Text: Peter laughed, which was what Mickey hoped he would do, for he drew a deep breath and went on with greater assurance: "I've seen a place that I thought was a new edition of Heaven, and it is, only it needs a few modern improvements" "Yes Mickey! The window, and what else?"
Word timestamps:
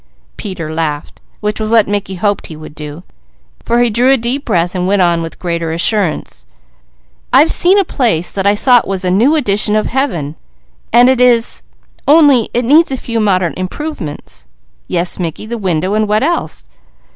Peter 0.35 0.73
laughed, 0.73 1.21
which 1.41 1.59
was 1.59 1.69
what 1.69 1.87
Mickey 1.87 2.15
hoped 2.15 2.47
he 2.47 2.55
would 2.55 2.73
do, 2.73 3.03
for 3.63 3.81
he 3.83 3.91
drew 3.91 4.09
a 4.11 4.17
deep 4.17 4.45
breath 4.45 4.73
and 4.73 4.87
went 4.87 4.99
on 4.99 5.21
with 5.21 5.37
greater 5.37 5.71
assurance: 5.71 6.47
"I've 7.31 7.51
seen 7.51 7.77
a 7.77 7.85
place 7.85 8.31
that 8.31 8.47
I 8.47 8.55
thought 8.55 8.87
was 8.87 9.05
a 9.05 9.11
new 9.11 9.35
edition 9.35 9.75
of 9.75 9.85
Heaven, 9.85 10.37
and 10.91 11.07
it 11.07 11.21
is, 11.21 11.61
only 12.07 12.49
it 12.51 12.65
needs 12.65 12.91
a 12.91 12.97
few 12.97 13.19
modern 13.19 13.53
improvements" 13.55 14.47
"Yes 14.87 15.19
Mickey! 15.19 15.45
The 15.45 15.59
window, 15.59 15.93
and 15.93 16.07
what 16.07 16.23
else?" 16.23 16.67